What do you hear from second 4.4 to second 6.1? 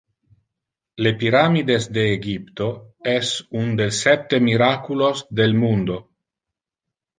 miraculos del mundo.